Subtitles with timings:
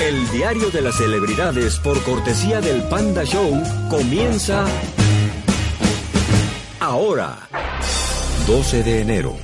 [0.00, 4.66] El diario de las celebridades por cortesía del Panda Show comienza
[6.80, 7.48] ahora,
[8.46, 9.36] 12 de enero.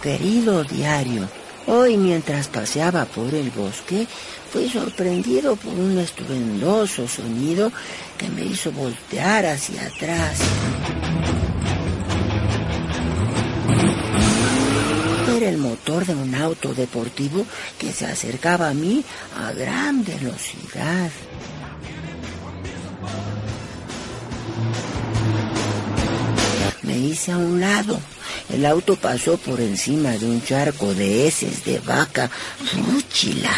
[0.00, 1.28] Querido diario,
[1.66, 4.06] hoy mientras paseaba por el bosque,
[4.52, 7.72] fui sorprendido por un estruendoso sonido
[8.16, 10.38] que me hizo voltear hacia atrás.
[15.52, 17.46] El motor de un auto deportivo
[17.78, 19.04] que se acercaba a mí
[19.38, 21.10] a gran velocidad.
[26.82, 28.00] Me hice a un lado.
[28.48, 33.54] El auto pasó por encima de un charco de heces de vaca fúchila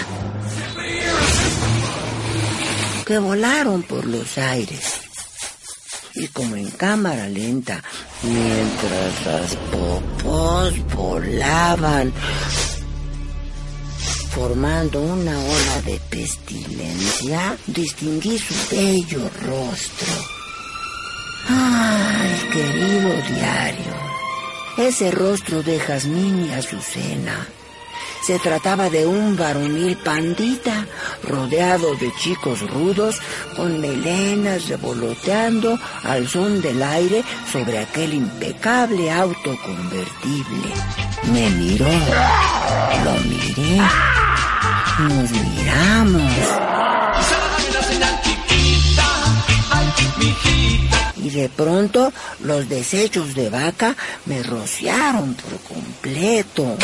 [3.04, 5.03] que volaron por los aires.
[6.16, 7.82] Y como en cámara lenta,
[8.22, 12.12] mientras las popos volaban,
[14.30, 20.12] formando una ola de pestilencia, distinguí su bello rostro.
[21.48, 23.94] Ay, querido diario,
[24.78, 27.48] ese rostro de Jazmín y Azucena.
[28.26, 30.86] Se trataba de un varonil pandita,
[31.24, 33.20] rodeado de chicos rudos,
[33.54, 40.72] con melenas revoloteando al son del aire sobre aquel impecable auto convertible.
[41.32, 41.84] Me miró,
[43.04, 43.76] lo miré,
[45.00, 46.32] nos miramos.
[51.16, 52.10] Y de pronto
[52.42, 56.78] los desechos de vaca me rociaron por completo.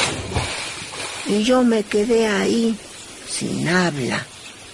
[1.26, 2.76] Y yo me quedé ahí,
[3.28, 4.26] sin habla.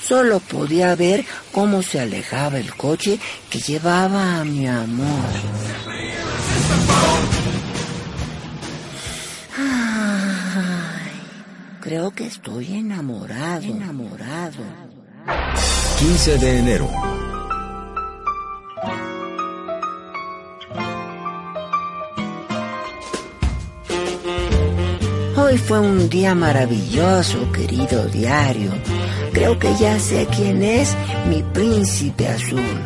[0.02, 3.18] Solo podía ver cómo se alejaba el coche
[3.50, 5.24] que llevaba a mi amor.
[9.58, 11.10] Ay,
[11.80, 14.62] creo que estoy enamorado, enamorado.
[15.98, 17.15] 15 de enero.
[25.46, 28.72] Hoy fue un día maravilloso, querido diario.
[29.32, 30.96] Creo que ya sé quién es
[31.28, 32.80] mi príncipe azul.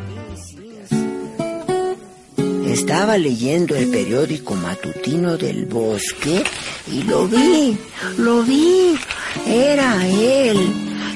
[2.66, 6.44] Estaba leyendo el periódico matutino del bosque
[6.92, 7.78] y lo vi,
[8.18, 8.94] lo vi.
[9.46, 10.58] Era él.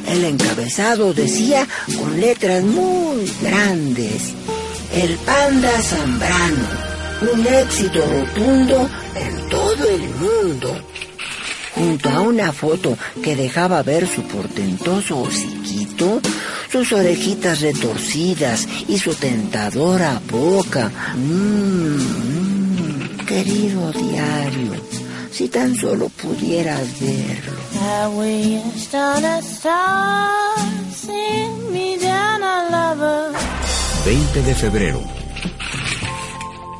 [0.08, 1.68] El encabezado decía
[2.00, 4.32] con letras muy grandes,
[4.94, 6.68] el panda Zambrano,
[7.34, 10.74] un éxito rotundo en todo el mundo
[11.74, 16.20] junto a una foto que dejaba ver su portentoso hociquito,
[16.70, 20.90] sus orejitas retorcidas y su tentadora boca.
[21.16, 24.72] Mmm, querido diario,
[25.30, 27.58] si tan solo pudieras verlo.
[34.04, 35.02] 20 de febrero.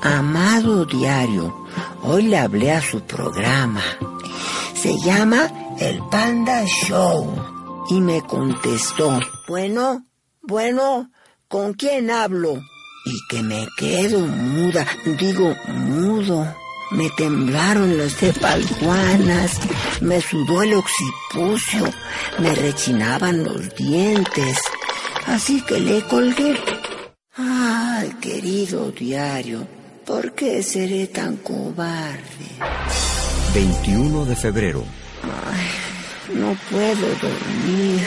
[0.02, 1.66] Amado diario,
[2.02, 3.80] hoy le hablé a su programa
[4.84, 5.50] se llama
[5.80, 7.86] El Panda Show.
[7.88, 9.18] Y me contestó,
[9.48, 10.04] bueno,
[10.42, 11.10] bueno,
[11.48, 12.60] ¿con quién hablo?
[13.06, 14.86] Y que me quedo muda,
[15.18, 16.54] digo mudo.
[16.90, 19.58] Me temblaron las cepalguanas,
[20.02, 21.90] me sudó el occipucio,
[22.40, 24.58] me rechinaban los dientes.
[25.26, 26.60] Así que le colgué.
[27.36, 29.66] Ay, querido diario,
[30.04, 33.13] ¿por qué seré tan cobarde?
[33.54, 34.84] 21 de febrero.
[35.22, 38.04] Ay, no puedo dormir,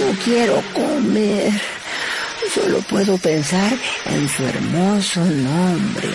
[0.00, 1.52] no quiero comer,
[2.52, 3.72] solo puedo pensar
[4.06, 6.08] en su hermoso nombre,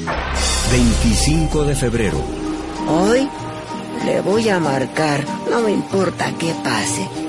[0.05, 2.21] Panda, 25 de febrero.
[2.89, 3.29] Hoy
[4.07, 7.22] le voy a marcar, no me importa qué pase.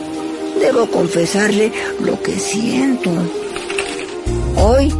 [0.63, 3.09] Debo confesarle lo que siento.
[4.56, 4.94] Hoy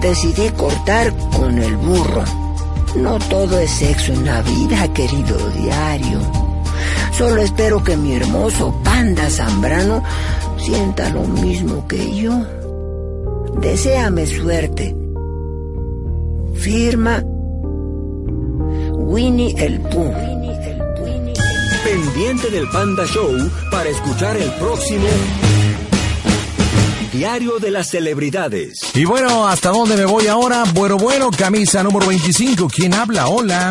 [0.00, 2.22] decidí cortar con el burro.
[2.94, 6.20] No todo es sexo en la vida, querido diario.
[7.18, 10.04] Solo espero que mi hermoso panda Zambrano
[10.56, 12.46] sienta lo mismo que yo.
[13.60, 14.94] Deseame suerte.
[16.54, 17.24] Firma
[18.94, 20.35] Winnie el Pooh
[22.00, 23.34] pendiente del Panda Show
[23.70, 25.08] para escuchar el próximo
[27.10, 28.78] Diario de las Celebridades.
[28.92, 30.64] Y bueno, ¿hasta dónde me voy ahora?
[30.74, 32.68] Bueno, bueno, camisa número 25.
[32.68, 33.28] ¿Quién habla?
[33.28, 33.70] Hola.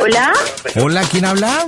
[0.00, 0.32] Hola.
[0.80, 1.66] Hola, ¿quién habla?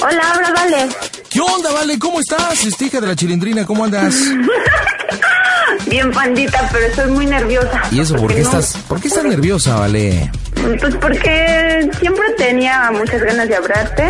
[0.00, 0.88] Hola, habla Vale.
[1.30, 1.96] ¿Qué onda, Vale?
[2.00, 2.64] ¿Cómo estás?
[2.64, 4.12] Estija de la chilindrina, ¿cómo andas?
[5.86, 7.80] bien pandita, pero estoy muy nerviosa.
[7.92, 10.32] ¿Y eso por qué no- estás, por qué estás nerviosa, Vale?
[10.80, 14.08] Pues porque siempre tenía muchas ganas de hablarte,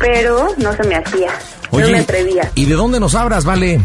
[0.00, 1.30] pero no se me hacía.
[1.70, 2.50] no me atrevía.
[2.56, 3.80] ¿y de dónde nos hablas, Vale?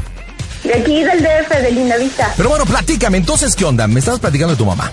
[0.64, 2.34] De aquí del DF, de Linda Vista.
[2.36, 3.88] Pero bueno, platícame, entonces, ¿qué onda?
[3.88, 4.92] Me estabas platicando de tu mamá.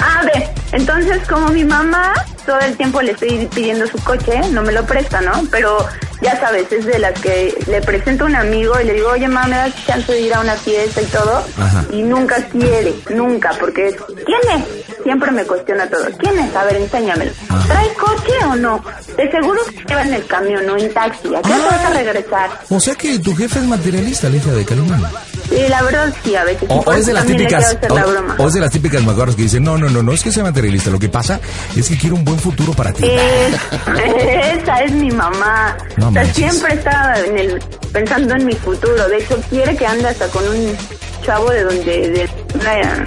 [0.00, 2.12] Ah, ve, entonces como mi mamá
[2.44, 5.46] todo el tiempo le estoy pidiendo su coche, no me lo presta, ¿no?
[5.52, 5.86] Pero
[6.20, 9.28] ya sabes, es de las que le presento a un amigo y le digo, oye,
[9.28, 11.44] mamá, ¿me das chance de ir a una fiesta y todo?
[11.58, 11.84] Ajá.
[11.92, 13.96] Y nunca quiere, nunca, porque es,
[14.26, 14.83] ¿quién es?
[15.04, 16.04] Siempre me cuestiona todo.
[16.18, 16.56] ¿Quién es?
[16.56, 17.30] A ver, enséñamelo.
[17.48, 17.66] Ajá.
[17.68, 18.82] ¿Trae coche o no?
[19.16, 21.34] De seguro que lleva en el camión o en taxi.
[21.34, 22.50] ¿A qué hora vas a regresar?
[22.70, 25.02] O sea que tu jefe es materialista, hija de Calimán.
[25.48, 26.66] Sí, la verdad sí, a veces.
[26.70, 29.76] O, es de las típicas, o, o es de las típicas macuarras que dicen, no,
[29.76, 31.38] no, no, no es que sea materialista, lo que pasa
[31.76, 33.04] es que quiero un buen futuro para ti.
[33.06, 33.54] Es-
[34.62, 35.76] esa es mi mamá.
[35.98, 37.62] No o sea, siempre está en el,
[37.92, 39.06] pensando en mi futuro.
[39.08, 40.74] De hecho, quiere que ande hasta con un
[41.22, 43.04] chavo de donde, de una,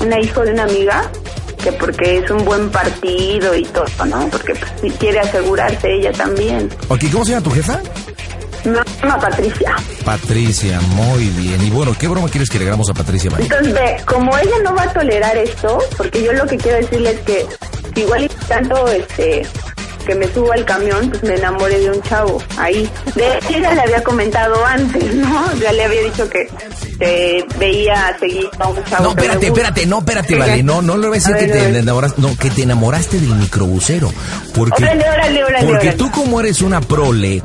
[0.00, 1.10] una hijo de una amiga,
[1.62, 4.28] que porque es un buen partido y todo, ¿no?
[4.28, 6.68] Porque pues, quiere asegurarse ella también.
[6.88, 7.80] Ok, ¿cómo se llama tu jefa?
[8.64, 9.74] Me llama Patricia.
[10.04, 11.62] Patricia, muy bien.
[11.62, 13.44] Y bueno, ¿qué broma quieres que le hagamos a Patricia, Vale?
[13.44, 17.12] Entonces, ve, como ella no va a tolerar esto, porque yo lo que quiero decirle
[17.12, 17.46] es que
[18.00, 19.46] igual y tanto este
[20.04, 22.88] que me subo al camión, pues me enamoré de un chavo ahí.
[23.14, 25.54] De hecho, ella le había comentado antes, ¿no?
[25.60, 26.48] Ya le había dicho que,
[26.98, 29.04] que veía seguir a un chavo.
[29.04, 31.72] No, espérate, espérate, no, espérate, vale, no, no le voy a decir A que ver,
[31.72, 34.12] te enamoraste, no, que te enamoraste del microbusero.
[34.54, 37.42] Porque, Órale, órale, órale, porque tú como eres una prole,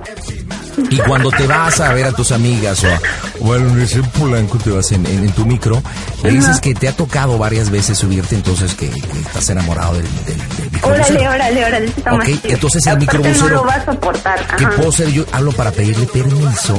[0.90, 3.00] y cuando te vas a ver a tus amigas o a,
[3.42, 5.82] o a Polanco, te vas en, en- en tu micro,
[6.24, 10.04] le dices que te ha tocado varias veces subirte, entonces que, que estás enamorado del,
[10.26, 11.20] del, del microbusero.
[11.20, 12.40] Órale, órale, órale, eso está Ok, más chido.
[12.44, 14.48] entonces el microbusero- no lo va a soportar.
[14.58, 14.76] ¿Qué ajá.
[14.76, 15.12] puedo hacer?
[15.12, 16.78] Yo hablo para pedirle permiso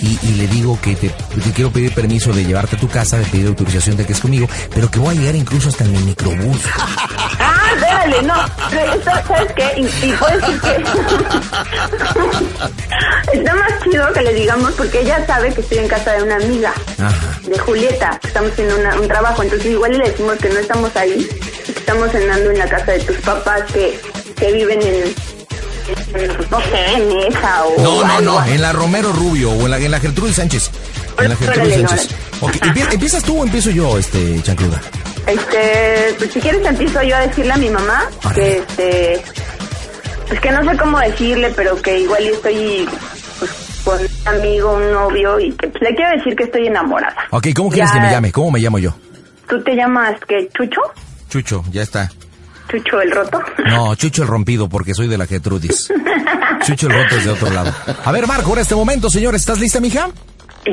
[0.00, 3.18] y, y le digo que te, te quiero pedir permiso de llevarte a tu casa,
[3.18, 5.92] de pedir autorización de que es conmigo, pero que voy a llegar incluso hasta en
[5.92, 6.60] mi microbús.
[8.10, 8.34] Dale, no.
[9.26, 9.72] ¿Sabes qué?
[9.76, 10.84] Y, y puedo decir que.
[13.38, 16.36] Está más chido que le digamos porque ella sabe que estoy en casa de una
[16.36, 16.72] amiga.
[16.98, 17.40] Ajá.
[17.46, 19.42] De Julieta, que estamos haciendo una- un trabajo.
[19.42, 21.28] Entonces, igual le decimos que no estamos ahí,
[21.66, 24.00] que estamos cenando en la casa de tus papás que,
[24.36, 25.14] que viven en.
[26.50, 27.80] No sé, en esa o.
[27.82, 30.70] No, no, no, en la Romero Rubio o en la, en la Gertrudis Sánchez.
[31.18, 32.08] En la Gertrudis Órale, Sánchez.
[32.40, 34.80] Ok, empie- ¿empiezas tú o empiezo yo, este, chancluda?
[35.28, 38.04] Este, pues si quieres empiezo yo a decirle a mi mamá
[38.34, 39.22] que este,
[40.26, 42.88] pues que no sé cómo decirle, pero que igual yo estoy
[43.38, 43.50] pues,
[43.84, 47.16] con un amigo, un novio y que pues, le quiero decir que estoy enamorada.
[47.30, 48.00] Ok, ¿cómo quieres Ya.
[48.00, 48.32] que me llame?
[48.32, 48.94] ¿Cómo me llamo yo?
[49.48, 50.80] ¿Tú te llamas que Chucho?
[51.28, 52.10] Chucho, ya está.
[52.70, 53.40] Chucho el roto.
[53.66, 55.88] No, Chucho el rompido, porque soy de la Gertrudis.
[56.66, 57.72] Chucho el roto es de otro lado.
[58.04, 60.08] A ver, Marco, en este momento, señor, ¿estás lista, mija?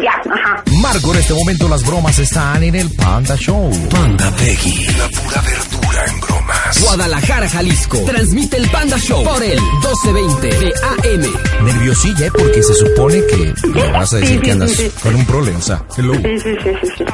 [0.03, 0.63] Ya, ajá.
[0.81, 3.71] Marco, en este momento las bromas están en el Panda Show.
[3.89, 4.85] Panda Peggy.
[4.97, 6.81] La pura verdura en bromas.
[6.81, 7.97] Guadalajara, Jalisco.
[8.05, 11.65] Transmite el Panda Show por el 1220 de AM.
[11.65, 12.31] Nerviosilla, ¿eh?
[12.31, 14.91] porque se supone que me vas a decir Sí, que andas sí, sí.
[15.01, 16.13] con un problema, o sea, hello.
[16.15, 17.05] Sí, sí, sí, sí, sí.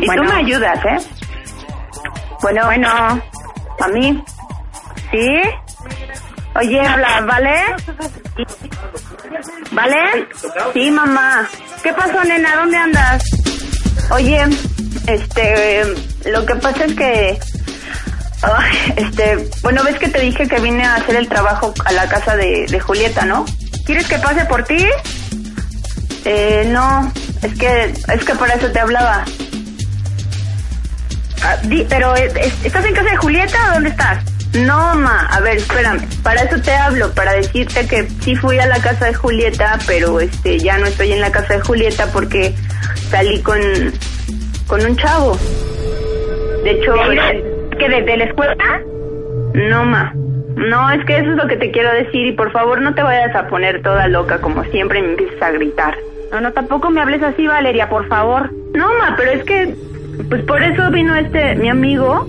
[0.00, 0.98] Y tú me ayudas, ¿eh?
[2.42, 4.22] Bueno, bueno, a mí.
[5.10, 5.28] ¿Sí?
[6.54, 7.54] Oye, habla, ¿vale?
[9.72, 10.26] ¿Vale?
[10.74, 11.48] Sí, mamá.
[11.82, 12.56] ¿Qué pasó, nena?
[12.56, 13.24] ¿Dónde andas?
[14.10, 14.44] Oye,
[15.06, 15.82] este,
[16.30, 17.38] lo que pasa es que,
[18.96, 22.36] este, bueno, ves que te dije que vine a hacer el trabajo a la casa
[22.36, 23.46] de, de Julieta, ¿no?
[23.86, 24.86] ¿Quieres que pase por ti?
[26.24, 27.10] Eh, no,
[27.42, 27.84] es que,
[28.14, 29.24] es que para eso te hablaba.
[31.42, 34.18] Ah, di- pero, eh, es- ¿estás en casa de Julieta o dónde estás?
[34.54, 36.00] No, ma, a ver, espérame.
[36.22, 40.20] Para eso te hablo, para decirte que sí fui a la casa de Julieta, pero
[40.20, 42.54] este ya no estoy en la casa de Julieta porque
[43.10, 43.60] salí con
[44.66, 45.36] con un chavo.
[46.64, 46.94] De hecho,
[47.78, 48.80] ¿que desde la escuela?
[49.54, 50.12] No, ma.
[50.56, 53.02] No, es que eso es lo que te quiero decir y por favor no te
[53.02, 55.96] vayas a poner toda loca como siempre y me empieces a gritar.
[56.30, 58.50] No, no, tampoco me hables así, Valeria, por favor.
[58.74, 59.74] No, ma, pero es que,
[60.28, 62.26] pues por eso vino este, mi amigo,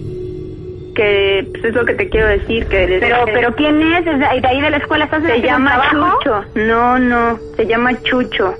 [0.93, 2.97] que pues es lo que te quiero decir, que...
[2.99, 4.05] Pero, pero ¿quién es?
[4.05, 5.05] ¿Es de ahí de, la escuela?
[5.05, 6.43] ¿Estás Se llama Chucho.
[6.55, 8.55] No, no, se llama Chucho.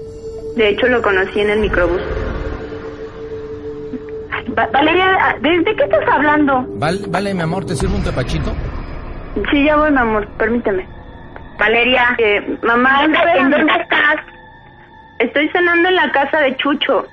[0.56, 2.02] De hecho lo conocí en el microbús.
[4.58, 6.66] Va- Valeria, ¿desde qué estás hablando?
[6.75, 8.54] Vale, vale, mi amor, ¿te sirve un tapachito?
[9.52, 10.88] Sí, ya voy, mi amor, permíteme.
[11.58, 12.16] Valeria.
[12.62, 14.16] mamá, ¿en dónde estás?
[15.20, 17.08] Estoy cenando en la casa de Chucho.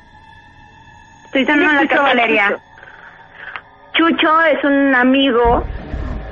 [1.26, 2.48] Estoy cenando en la casa Valeria?
[2.48, 2.69] de Chucho.
[3.92, 5.64] Chucho es un amigo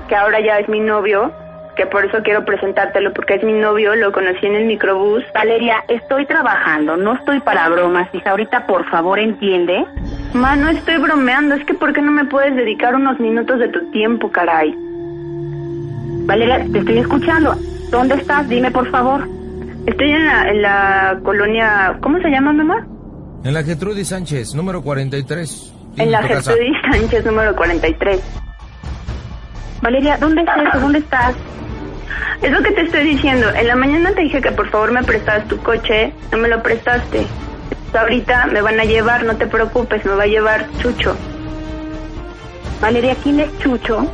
[0.08, 1.32] que ahora ya es mi novio,
[1.76, 5.22] que por eso quiero presentártelo, porque es mi novio, lo conocí en el microbús.
[5.34, 8.30] Valeria, estoy trabajando, no estoy para bromas, hija.
[8.30, 9.84] Ahorita, por favor, entiende
[10.34, 13.68] Ma, no estoy bromeando, es que ¿por qué no me puedes dedicar unos minutos de
[13.68, 14.74] tu tiempo, caray?
[16.26, 17.56] Valeria, te estoy escuchando.
[17.90, 18.48] ¿Dónde estás?
[18.48, 19.26] Dime, por favor.
[19.86, 21.96] Estoy en la, en la colonia...
[22.02, 22.86] ¿Cómo se llama, mamá?
[23.44, 25.77] En la Gertrudis Sánchez, número 43.
[25.96, 26.22] En la.
[26.22, 28.20] Gertrudis Sánchez, número 43.
[29.82, 30.80] Valeria, ¿dónde estás?
[30.80, 31.34] ¿Dónde estás?
[32.42, 33.48] Es lo que te estoy diciendo.
[33.50, 36.12] En la mañana te dije que por favor me prestabas tu coche.
[36.32, 37.26] No me lo prestaste.
[37.98, 41.16] Ahorita me van a llevar, no te preocupes, me va a llevar Chucho.
[42.80, 44.06] Valeria, ¿quién es Chucho?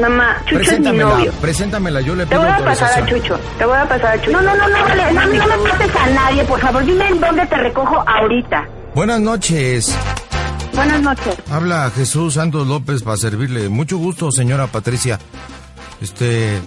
[0.00, 1.32] Mamá, Chucho es mi novio.
[1.40, 3.06] preséntamela, yo le Te pido voy a pasar a.
[3.06, 3.38] Chucho.
[3.58, 4.32] Te voy a pasar a Chucho.
[4.32, 6.84] No, no, no, no, vale, no, no me pases a nadie, por favor.
[6.84, 8.64] Dime en dónde te recojo ahorita.
[8.94, 9.96] Buenas noches.
[10.80, 11.34] Buenas noches.
[11.50, 13.68] Habla Jesús Santos López para servirle.
[13.68, 15.18] Mucho gusto, señora Patricia.
[16.00, 16.58] Este,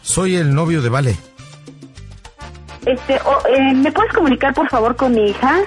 [0.00, 1.16] soy el novio de Vale.
[2.86, 5.58] Este, o- eh, ¿me puedes comunicar, por favor, con mi hija?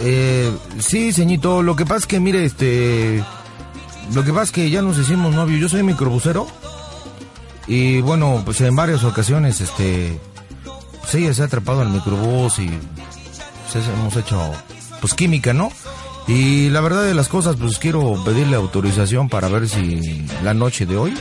[0.00, 3.22] Eh, sí, señito, lo que pasa es que, mire, este...
[4.12, 5.60] Lo que pasa es que ya nos hicimos novios.
[5.60, 6.48] Yo soy microbusero.
[7.68, 10.18] Y bueno, pues en varias ocasiones, este...
[11.12, 12.68] Ella se ha atrapado al microbús y...
[13.72, 14.40] Pues hemos hecho,
[15.00, 15.70] pues química, ¿no?
[16.26, 20.86] Y la verdad de las cosas, pues quiero pedirle autorización para ver si la noche
[20.86, 21.14] de hoy...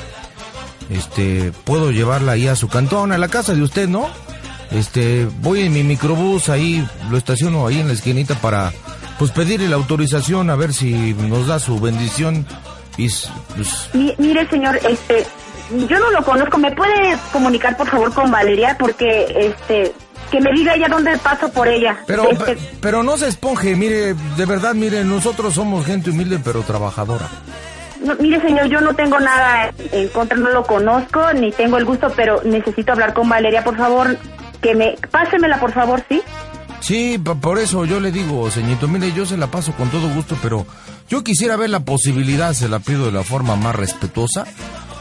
[0.90, 4.06] Este, puedo llevarla ahí a su cantón, a la casa de usted, ¿no?
[4.70, 8.72] Este, voy en mi microbús ahí, lo estaciono ahí en la esquinita para,
[9.18, 12.46] pues pedirle la autorización a ver si nos da su bendición
[12.98, 13.08] y,
[13.56, 15.26] pues, Mi- mire, señor, este,
[15.90, 16.58] yo no lo conozco.
[16.58, 18.76] ¿Me puede comunicar, por favor, con Valeria?
[18.78, 19.94] Porque, este,
[20.34, 21.96] que me diga ella dónde paso por ella.
[22.08, 26.40] pero, Este, pe- pero no se esponje, mire, de verdad, mire, nosotros somos gente humilde
[26.44, 27.30] pero trabajadora.
[28.04, 31.86] no, mire, señor, yo no tengo nada en contra, no lo conozco, ni tengo el
[31.86, 34.18] gusto, pero necesito hablar con Valeria, por favor.
[34.62, 36.22] Que me, pásemela, por favor, ¿sí?
[36.80, 40.36] Sí, por eso yo le digo, señorito, mire, yo se la paso con todo gusto,
[40.42, 40.66] pero
[41.10, 44.46] yo quisiera ver la posibilidad, se la pido de la forma más respetuosa,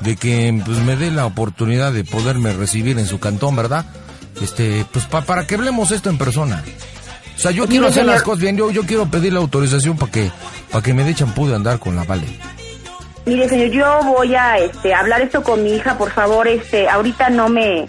[0.01, 3.87] de que pues me dé la oportunidad de poderme recibir en su cantón, ¿verdad?
[4.41, 6.63] Este, pues pa- para que hablemos esto en persona.
[7.37, 10.13] O sea, yo quiero hacer las cosas bien, yo, yo quiero pedir la autorización para
[10.13, 10.31] que,
[10.71, 12.27] para que me dé champú de andar con la Vale.
[13.25, 17.31] Mire, señor, yo voy a este, hablar esto con mi hija, por favor, este, ahorita
[17.31, 17.87] no me,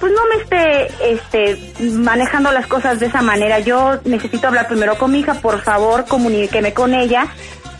[0.00, 3.58] pues no me esté, este, manejando las cosas de esa manera.
[3.60, 7.26] Yo necesito hablar primero con mi hija, por favor, comuníqueme con ella.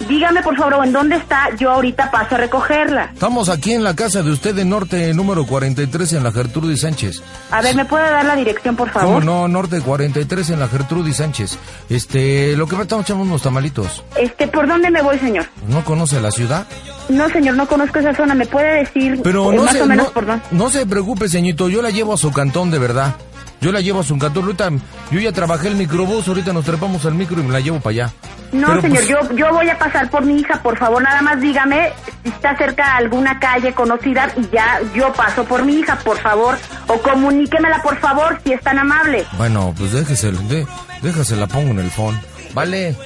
[0.08, 3.10] Dígame, por favor, en dónde está, yo ahorita paso a recogerla.
[3.12, 7.22] Estamos aquí en la casa de usted de Norte, número 43, en la Gertrudis Sánchez.
[7.50, 9.24] A ver, ¿me puede dar la dirección, por ¿Cómo favor?
[9.24, 9.48] no?
[9.48, 11.58] Norte 43 en la Gertrudis Sánchez.
[11.90, 14.04] Este, lo que pasa, estamos echando unos tamalitos.
[14.16, 15.46] Este, ¿por dónde me voy, señor?
[15.68, 16.66] ¿No conoce la ciudad?
[17.08, 18.34] No, señor, no conozco esa zona.
[18.34, 20.44] ¿Me puede decir Pero no más se, o menos no, por dónde?
[20.52, 23.16] no se preocupe, señorito, yo la llevo a su cantón de verdad.
[23.60, 24.44] Yo la llevo a su cantón.
[24.44, 24.70] Ahorita,
[25.10, 27.90] yo ya trabajé el microbús, ahorita nos trepamos al micro y me la llevo para
[27.92, 28.12] allá.
[28.52, 31.20] No, Pero, señor, pues, yo, yo voy a pasar por mi hija, por favor, nada
[31.22, 35.80] más dígame si está cerca de alguna calle conocida y ya yo paso por mi
[35.80, 39.26] hija, por favor, o comuníquemela, por favor, si es tan amable.
[39.36, 40.66] Bueno, pues déjese, de,
[41.02, 42.18] déjase la pongo en el phone.
[42.54, 42.96] Vale,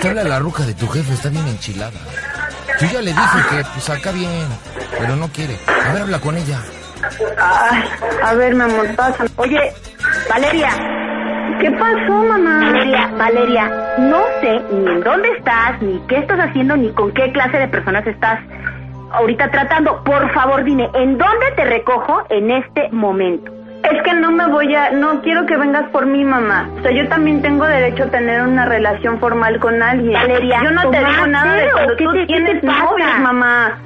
[0.00, 1.98] que habla la ruca de tu jefe, está bien enchilada.
[2.80, 4.46] Yo ya le dije que, pues acá bien,
[4.98, 5.58] pero no quiere.
[5.66, 6.60] A ver, habla con ella.
[7.38, 7.84] Ay,
[8.22, 9.24] a ver, mi amor, pasa.
[9.36, 9.72] Oye,
[10.28, 10.70] Valeria,
[11.60, 12.60] ¿Qué pasó, mamá?
[12.60, 17.32] Valeria, Valeria, no sé ni en dónde estás, ni qué estás haciendo, ni con qué
[17.32, 18.40] clase de personas estás
[19.12, 20.02] ahorita tratando.
[20.04, 23.52] Por favor, dime, ¿en dónde te recojo en este momento?
[23.82, 26.68] Es que no me voy a, no quiero que vengas por mí, mamá.
[26.78, 30.14] O sea, yo también tengo derecho a tener una relación formal con alguien.
[30.14, 33.78] Valeria, yo no te digo ¿tomaste nada de cuando tú tienes novios, mamá.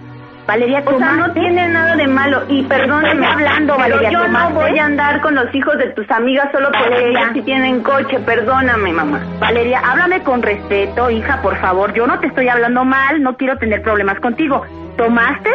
[0.50, 2.42] Valeria, O sea, no tiene nada de malo.
[2.48, 6.10] Y perdóname, hablando, pero Valeria, yo no voy a andar con los hijos de tus
[6.10, 8.18] amigas solo porque ellos sí tienen coche.
[8.18, 9.20] Perdóname, mamá.
[9.38, 11.94] Valeria, háblame con respeto, hija, por favor.
[11.94, 14.66] Yo no te estoy hablando mal, no quiero tener problemas contigo.
[14.96, 15.50] ¿Tomaste?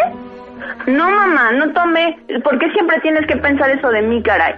[0.87, 2.17] No, mamá, no tomé.
[2.41, 4.55] ¿Por qué siempre tienes que pensar eso de mí, caray?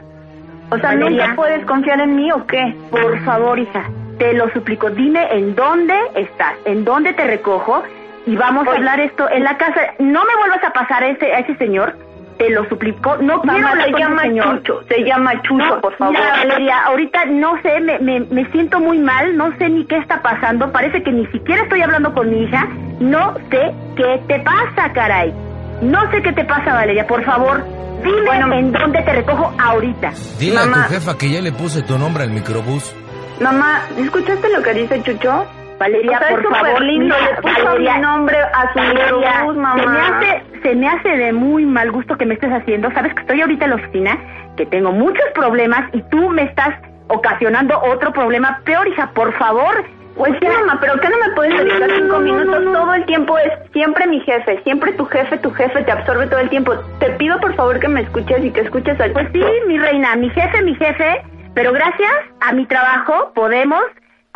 [0.70, 1.30] O sea, Valeria.
[1.30, 2.76] ¿nunca puedes confiar en mí o qué?
[2.92, 3.90] Por favor, hija,
[4.20, 4.92] te lo suplico.
[4.92, 7.82] Dime en dónde estás, en dónde te recojo
[8.28, 9.82] y vamos a hablar esto en la casa.
[10.00, 11.98] No me vuelvas a pasar a ese, a ese señor.
[12.38, 13.18] Te lo suplico.
[13.18, 14.58] No quiero Mamá, hablar se con ese llama señor.
[14.62, 14.84] Chucho.
[14.88, 16.14] Se llama Chucho, No, por favor.
[16.16, 19.98] Mira, Valeria, ahorita no sé, me, me, me siento muy mal, no sé ni qué
[19.98, 22.68] está pasando, parece que ni siquiera estoy hablando con mi hija,
[23.00, 25.34] no sé qué te pasa, caray.
[25.82, 27.64] No sé qué te pasa, Valeria, por favor,
[28.04, 28.54] dime Bueno.
[28.54, 30.12] en dónde te recojo ahorita.
[30.40, 32.94] Dile a tu jefa que ya le puse tu nombre al microbús.
[33.42, 35.44] Mamá, ¿escuchaste lo que dice Chucho?
[35.80, 39.76] Valeria, por favor, lindo, le puso Valeria, mi nombre a su Valeria, mamá.
[39.78, 42.92] Se me, hace, se me hace de muy mal gusto que me estés haciendo.
[42.92, 44.18] Sabes que estoy ahorita en la oficina,
[44.56, 46.74] que tengo muchos problemas y tú me estás
[47.10, 49.12] ocasionando otro problema peor, hija.
[49.14, 49.86] Por favor,
[50.18, 52.64] Pues sí, mamá, pero ¿qué no me puedes dedicar cinco minutos?
[52.74, 56.40] Todo el tiempo es siempre mi jefe, siempre tu jefe, tu jefe te absorbe todo
[56.40, 56.74] el tiempo.
[57.00, 59.12] Te pido por favor que me escuches y que escuches al...
[59.12, 61.22] Pues sí, mi reina, mi jefe, mi jefe,
[61.54, 63.84] pero gracias a mi trabajo podemos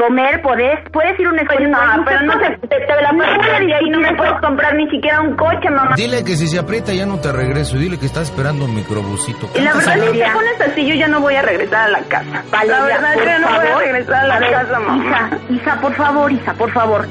[0.02, 2.62] comer, puedes, puedes ir a una Pues no, muchas pero no cosas.
[2.62, 3.24] te, te, te la No
[3.68, 5.96] y ahí no me puedes comprar ni siquiera un coche, mamá.
[5.96, 7.78] Dile que si se aprieta ya no te regreso.
[7.78, 9.50] Dile que estás esperando un microbusito.
[9.56, 12.00] Y la verdad, si te pones así, yo ya no voy a regresar a la
[12.00, 12.44] casa.
[12.52, 14.52] Valeria, la verdad es por que yo no voy a regresar a la A ver,
[14.52, 15.04] casa, mamá.
[15.06, 17.08] Hija, hija, por favor, hija, por favor.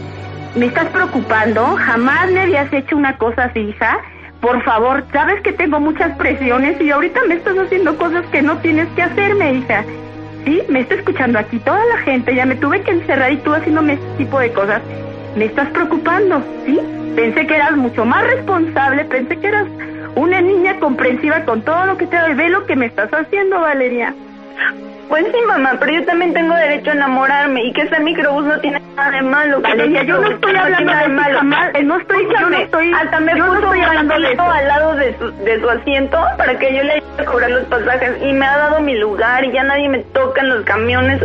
[0.56, 1.76] Me estás preocupando.
[1.76, 3.98] Jamás me habías hecho una cosa así, hija.
[4.40, 8.56] Por favor, sabes que tengo muchas presiones y ahorita me estás haciendo cosas que no
[8.58, 9.84] tienes que hacerme, hija.
[10.44, 12.34] Sí, me está escuchando aquí toda la gente.
[12.34, 14.80] Ya me tuve que encerrar y tú haciéndome este tipo de cosas.
[15.36, 16.78] Me estás preocupando, ¿sí?
[17.14, 19.66] Pensé que eras mucho más responsable, pensé que eras
[20.14, 22.34] una niña comprensiva con todo lo que te doy.
[22.34, 24.14] Ve lo que me estás haciendo, Valeria.
[25.10, 28.60] Pues sí, mamá, pero yo también tengo derecho a enamorarme y que ese microbús no
[28.60, 29.60] tiene nada de malo.
[29.60, 31.72] Valeria, yo no estoy hablando de jamás.
[31.82, 34.42] No estoy, yo no estoy, hasta me yo no puso estoy un hablando de banquito
[34.44, 34.52] eso.
[34.52, 37.64] al lado de su, de su asiento para que yo le ayude a cobrar los
[37.64, 41.20] pasajes y me ha dado mi lugar y ya nadie me toca en los camiones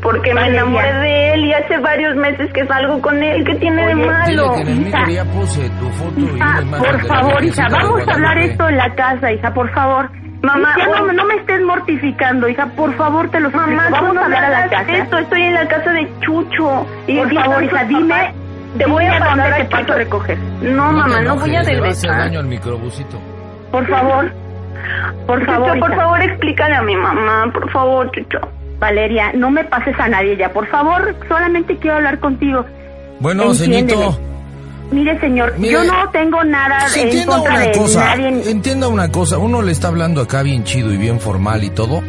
[0.00, 3.42] porque me enamoré de él y hace varios meses que salgo con él.
[3.44, 4.54] ¿Qué tiene de malo?
[4.54, 5.24] Que hija.
[5.24, 9.52] puse tu foto y por favor, hija, vamos a hablar esto en la casa, hija,
[9.52, 10.08] por favor.
[10.42, 13.70] Mamá, Ya no, me estés mortificando, hija, por favor, te lo suplico.
[13.70, 14.92] Mamá, vamos no a hablar a la casa.
[14.96, 16.86] esto, estoy en la casa de Chucho.
[17.06, 18.34] Y Por favor, hija, dime.
[18.76, 19.92] Te voy a te a paso Chucho.
[19.92, 20.38] a recoger.
[20.62, 22.18] No, mamá, te no voy a regresar.
[22.18, 23.18] daño al microbusito.
[23.72, 24.30] Por favor,
[25.26, 28.38] por Chucho, favor, por favor, explícale a mi mamá, por favor, Chucho.
[28.78, 32.64] Valeria, no me pases a nadie ya, por favor, solamente quiero hablar contigo.
[33.18, 33.88] Bueno, Entiéndeme.
[34.02, 34.20] ceñito,
[34.90, 38.50] Mire, señor, Mire, yo no tengo nada en entienda contra una de cosa, nadie.
[38.50, 42.02] entienda una cosa, uno le está hablando acá bien chido y bien formal y todo,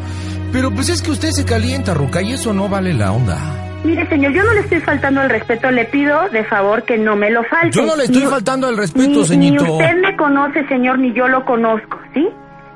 [0.53, 3.37] pero pues es que usted se calienta, Ruca, y eso no vale la onda.
[3.83, 7.15] Mire, señor, yo no le estoy faltando el respeto, le pido de favor que no
[7.15, 7.71] me lo falte.
[7.77, 9.63] Yo no le estoy Ni- faltando el respeto, ceñito.
[9.63, 12.27] Ni usted me conoce, señor, ni yo lo conozco, ¿sí?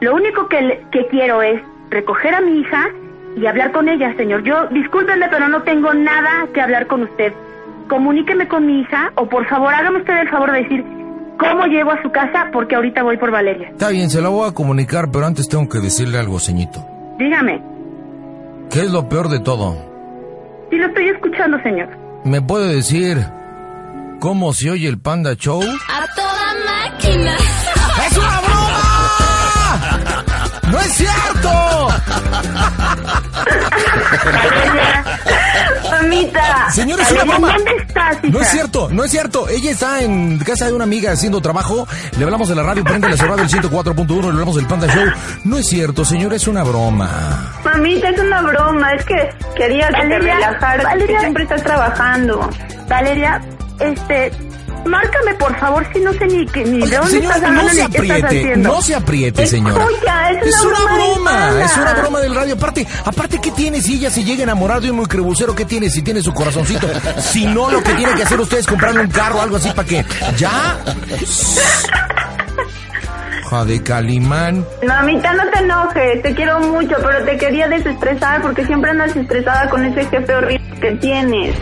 [0.01, 2.85] Lo único que, que quiero es recoger a mi hija
[3.37, 4.43] y hablar con ella, señor.
[4.43, 7.33] Yo, discúlpenme, pero no tengo nada que hablar con usted.
[7.93, 10.83] Comuníqueme con mi hija o por favor, hágame usted el favor de decir
[11.37, 13.69] cómo llego a su casa porque ahorita voy por Valeria.
[13.69, 16.83] Está bien, se la voy a comunicar, pero antes tengo que decirle algo, ceñito.
[17.19, 17.61] Dígame,
[18.71, 19.77] ¿Qué es lo peor de todo?
[20.71, 21.87] si lo estoy escuchando, señor.
[22.23, 23.19] ¿Me puede decir
[24.19, 25.61] cómo se oye el Panda Show?
[25.61, 27.35] A toda máquina.
[28.07, 29.99] ¡Es una broma!
[30.71, 31.49] ¡No es cierto!
[35.91, 36.71] Mamita.
[36.71, 37.53] Señora, es una broma.
[37.53, 38.33] ¿dónde estás, hija?
[38.33, 39.49] No es cierto, no es cierto.
[39.49, 41.87] Ella está en casa de una amiga haciendo trabajo.
[42.17, 45.05] Le hablamos de la radio, prende su radio el 104.1, le hablamos del Panda Show.
[45.43, 47.53] No es cierto, señora, es una broma.
[47.63, 51.19] Mamita, es una broma, es que quería que Valeria, te relajaras, Valeria.
[51.19, 52.49] siempre estás trabajando.
[52.87, 53.41] Valeria,
[53.79, 54.31] este,
[54.85, 57.69] márcame por favor, si no sé ni, que, ni de dónde Señora, estás no hablando
[57.71, 58.69] se ni qué estás apriete, haciendo.
[58.69, 59.83] no se apriete, señora.
[59.85, 62.53] Escucha, es Es una broma es una broma del radio.
[62.55, 65.55] Aparte, aparte, ¿qué tiene si ella se llega a enamorar de un microbusero?
[65.55, 66.87] ¿Qué tiene si tiene su corazoncito?
[67.19, 69.69] Si no, lo que tiene que hacer usted es comprarle un carro o algo así
[69.69, 70.05] para que...
[70.37, 70.77] ¿Ya?
[73.67, 74.65] De Calimán.
[74.87, 79.69] Mamita, no te enojes, te quiero mucho, pero te quería desestresar porque siempre andas estresada
[79.69, 81.55] con ese jefe horrible que tienes.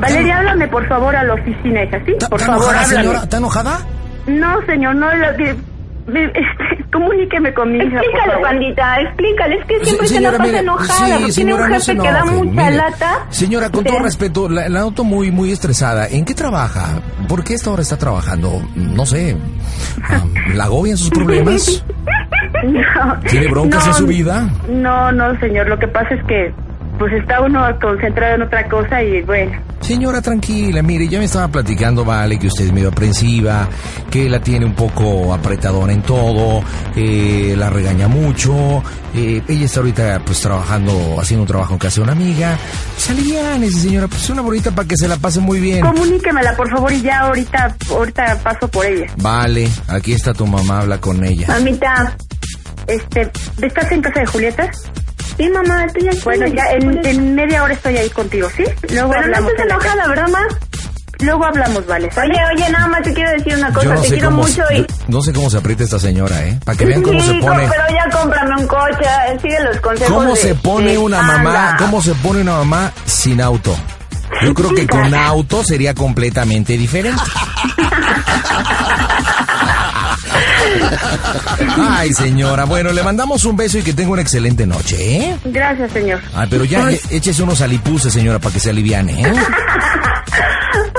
[0.00, 2.12] Valeria, háblame por favor a la oficina, hija, ¿sí?
[2.12, 3.02] ¿Está Por está favor, enojada, háblame.
[3.02, 3.22] señora?
[3.24, 3.78] ¿Está enojada?
[4.26, 5.56] No, señor, no, lo- de-
[6.06, 8.42] de- este, comuníqueme con mi hija, favor.
[8.42, 11.64] pandita, explícale, es que siempre Se- se la pasa mire, enojada, sí, porque tiene señora,
[11.64, 12.76] un no se jefe que da enoje, mucha mire.
[12.76, 13.26] lata.
[13.30, 16.06] Señora, con todo respeto, la, la noto muy, muy estresada.
[16.08, 17.00] ¿En qué trabaja?
[17.28, 18.60] ¿Por qué esta hora está trabajando?
[18.74, 19.36] No sé.
[20.54, 21.84] ¿La agobian sus problemas?
[22.62, 24.50] No, ¿Tiene broncas no, en su vida?
[24.68, 26.52] No, no, señor, lo que pasa es que
[27.00, 29.58] pues está uno concentrado en otra cosa y bueno.
[29.80, 33.66] Señora, tranquila, mire, ya me estaba platicando, vale, que usted es medio aprensiva,
[34.10, 36.62] que la tiene un poco apretadora en todo,
[36.94, 38.82] eh, la regaña mucho,
[39.14, 42.58] eh, ella está ahorita pues trabajando, haciendo un trabajo en casa de una amiga.
[42.92, 45.80] Pues señora, pues una bonita para que se la pase muy bien.
[45.80, 49.06] Comuníquemela, por favor, y ya ahorita, ahorita paso por ella.
[49.16, 51.46] Vale, aquí está tu mamá, habla con ella.
[51.48, 52.14] Mamita,
[52.86, 53.30] Este,
[53.62, 54.70] ¿estás en casa de Julieta?
[55.40, 56.20] Sí, mamá, estoy aquí.
[56.24, 58.64] Bueno, ya en, en media hora estoy ahí contigo, ¿sí?
[58.92, 59.50] Luego Pero no hablamos.
[59.50, 60.42] estás en la enojada, ¿verdad, ma?
[61.22, 62.10] Luego hablamos, vale.
[62.12, 62.32] ¿sale?
[62.32, 64.42] Oye, oye, nada más te quiero decir una cosa, Yo no te sé quiero cómo,
[64.42, 64.86] mucho yo y...
[65.08, 66.58] no sé cómo se aprieta esta señora, ¿eh?
[66.64, 67.68] Para que vean cómo se Sí, pone.
[67.68, 69.04] pero ya cómprame un coche,
[69.42, 71.42] sigue los consejos ¿Cómo de- se pone de una Anda.
[71.42, 71.76] mamá?
[71.78, 73.76] ¿Cómo se pone una mamá sin auto?
[74.42, 77.20] Yo creo que con auto sería completamente diferente.
[81.78, 82.64] Ay, señora.
[82.64, 85.36] Bueno, le mandamos un beso y que tenga una excelente noche, ¿eh?
[85.44, 86.20] Gracias, señor.
[86.34, 89.32] Ay, pero ya le- échese unos alipuses, señora, para que se aliviane, ¿eh?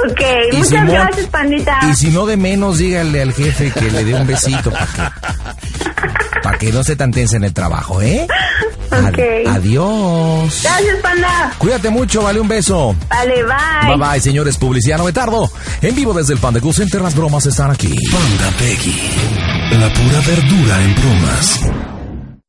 [0.10, 0.20] Ok,
[0.52, 1.80] Y muchas si no- gracias, pandita.
[1.90, 6.40] Y si no de menos, dígale al jefe que le dé un besito para que,
[6.42, 8.26] para que no se tan tensa en el trabajo, ¿eh?
[8.92, 9.20] Ad- Ok.
[9.48, 10.60] adiós.
[10.64, 11.54] Gracias, panda.
[11.60, 12.96] Cuídate mucho, vale un beso.
[13.10, 13.96] Vale, bye.
[13.96, 15.50] Bye bye, señores, publicidad no me tardo.
[15.82, 17.96] En vivo desde el Panda Cool Center, las bromas están aquí.
[18.12, 18.96] Panda Peggy.
[19.80, 21.60] La pura verdura en bromas.